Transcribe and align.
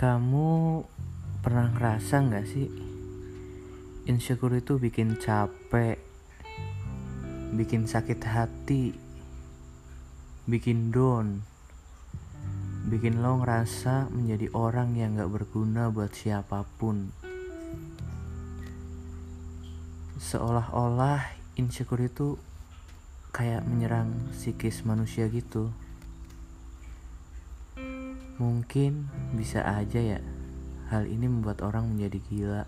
Kamu 0.00 0.80
pernah 1.44 1.68
ngerasa 1.76 2.24
nggak 2.24 2.46
sih 2.48 2.72
insecure 4.08 4.56
itu 4.56 4.80
bikin 4.80 5.20
capek, 5.20 6.00
bikin 7.52 7.84
sakit 7.84 8.16
hati, 8.24 8.96
bikin 10.48 10.88
down, 10.88 11.44
bikin 12.88 13.20
lo 13.20 13.44
ngerasa 13.44 14.08
menjadi 14.08 14.48
orang 14.56 14.96
yang 14.96 15.20
gak 15.20 15.36
berguna 15.36 15.92
buat 15.92 16.16
siapa 16.16 16.64
pun. 16.80 17.12
Seolah-olah 20.16 21.28
insecure 21.60 22.08
itu 22.08 22.40
kayak 23.36 23.68
menyerang 23.68 24.32
psikis 24.32 24.80
manusia 24.88 25.28
gitu. 25.28 25.68
Mungkin 28.40 29.12
bisa 29.36 29.60
aja 29.60 30.00
ya, 30.00 30.16
hal 30.88 31.04
ini 31.04 31.28
membuat 31.28 31.60
orang 31.60 31.92
menjadi 31.92 32.18
gila. 32.24 32.64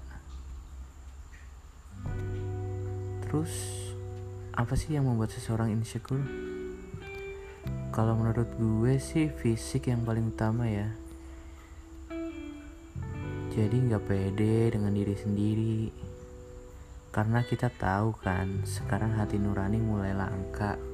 Terus, 3.25 3.53
apa 4.53 4.77
sih 4.77 4.93
yang 4.93 5.09
membuat 5.09 5.33
seseorang 5.33 5.73
insecure? 5.73 6.21
Kalau 7.89 8.21
menurut 8.21 8.53
gue 8.61 9.01
sih 9.01 9.33
fisik 9.33 9.89
yang 9.89 10.05
paling 10.05 10.29
utama 10.37 10.69
ya. 10.69 10.93
Jadi 13.57 13.77
nggak 13.89 14.05
pede 14.05 14.77
dengan 14.77 14.93
diri 14.93 15.17
sendiri. 15.17 15.89
Karena 17.09 17.41
kita 17.41 17.73
tahu 17.73 18.13
kan, 18.21 18.61
sekarang 18.69 19.17
hati 19.17 19.41
nurani 19.41 19.81
mulai 19.81 20.13
langka 20.13 20.92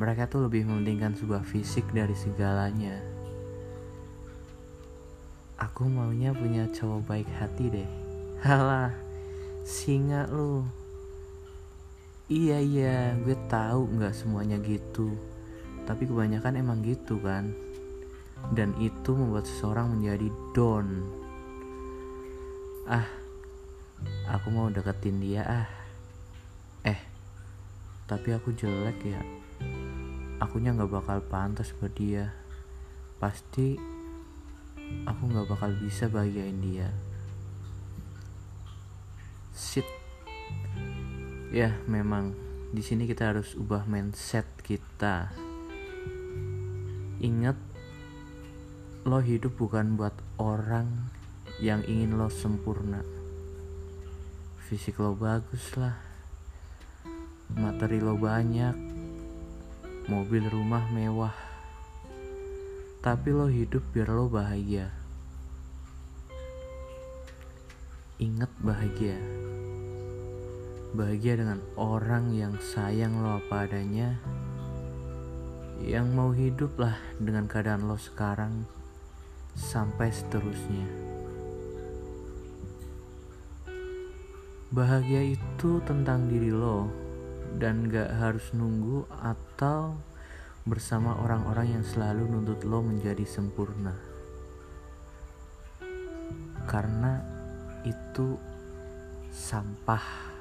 mereka 0.00 0.24
tuh 0.24 0.48
lebih 0.48 0.64
mementingkan 0.64 1.12
sebuah 1.12 1.44
fisik 1.44 1.84
dari 1.92 2.16
segalanya. 2.16 2.96
Aku 5.60 5.84
maunya 5.84 6.32
punya 6.32 6.64
cowok 6.72 7.00
baik 7.04 7.28
hati 7.36 7.68
deh. 7.68 7.88
Halah, 8.44 8.90
singa 9.62 10.24
lu. 10.32 10.64
Iya 12.32 12.58
iya, 12.64 12.98
gue 13.20 13.36
tahu 13.52 13.92
nggak 13.92 14.16
semuanya 14.16 14.56
gitu. 14.64 15.12
Tapi 15.84 16.08
kebanyakan 16.08 16.56
emang 16.56 16.80
gitu 16.80 17.20
kan. 17.20 17.52
Dan 18.56 18.72
itu 18.80 19.12
membuat 19.12 19.44
seseorang 19.44 19.92
menjadi 19.92 20.32
down. 20.56 21.04
Ah, 22.88 23.06
aku 24.32 24.48
mau 24.50 24.72
deketin 24.72 25.20
dia 25.20 25.44
ah. 25.44 25.68
Eh, 26.82 26.98
tapi 28.10 28.34
aku 28.34 28.50
jelek 28.56 28.98
ya 29.06 29.22
akunya 30.42 30.74
nggak 30.74 30.90
bakal 30.90 31.22
pantas 31.22 31.70
buat 31.78 31.94
dia. 31.94 32.34
Pasti 33.22 33.78
aku 35.06 35.22
nggak 35.30 35.46
bakal 35.46 35.70
bisa 35.78 36.10
bahagiain 36.10 36.58
dia. 36.58 36.90
Shit. 39.54 39.86
Ya 41.54 41.78
memang 41.86 42.34
di 42.74 42.82
sini 42.82 43.06
kita 43.06 43.30
harus 43.30 43.54
ubah 43.54 43.86
mindset 43.86 44.50
kita. 44.66 45.30
Ingat 47.22 47.54
lo 49.06 49.22
hidup 49.22 49.54
bukan 49.54 49.94
buat 49.94 50.18
orang 50.42 51.06
yang 51.62 51.86
ingin 51.86 52.18
lo 52.18 52.26
sempurna. 52.26 53.06
Fisik 54.66 54.98
lo 54.98 55.14
bagus 55.14 55.78
lah 55.78 56.12
materi 57.52 58.00
lo 58.00 58.16
banyak 58.16 58.91
mobil 60.10 60.42
rumah 60.50 60.82
mewah. 60.90 61.34
Tapi 63.02 63.30
lo 63.30 63.46
hidup 63.46 63.82
biar 63.94 64.10
lo 64.10 64.26
bahagia. 64.26 64.90
Ingat 68.18 68.50
bahagia. 68.62 69.18
Bahagia 70.94 71.38
dengan 71.38 71.62
orang 71.78 72.34
yang 72.34 72.54
sayang 72.58 73.22
lo 73.22 73.38
apa 73.38 73.66
adanya 73.66 74.18
yang 75.82 76.14
mau 76.14 76.30
hidup 76.30 76.78
lah 76.78 76.94
dengan 77.18 77.50
keadaan 77.50 77.90
lo 77.90 77.98
sekarang 77.98 78.66
sampai 79.58 80.14
seterusnya. 80.14 80.86
Bahagia 84.70 85.36
itu 85.36 85.82
tentang 85.82 86.30
diri 86.30 86.54
lo 86.54 87.01
dan 87.58 87.92
gak 87.92 88.08
harus 88.16 88.52
nunggu 88.56 89.04
atau 89.20 89.98
bersama 90.62 91.18
orang-orang 91.18 91.78
yang 91.80 91.84
selalu 91.84 92.30
nuntut 92.30 92.62
lo 92.62 92.80
menjadi 92.80 93.26
sempurna. 93.26 93.98
Karena 96.70 97.18
itu 97.82 98.38
sampah 99.34 100.31